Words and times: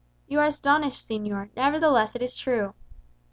You 0.27 0.39
are 0.39 0.47
astonished, 0.47 0.97
señor; 1.07 1.51
nevertheless 1.55 2.15
it 2.15 2.23
is 2.23 2.35
true. 2.35 2.73